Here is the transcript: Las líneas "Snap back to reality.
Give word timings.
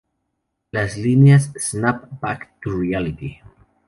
Las 0.71 0.97
líneas 0.97 1.53
"Snap 1.59 2.19
back 2.19 2.59
to 2.63 2.71
reality. 2.75 3.37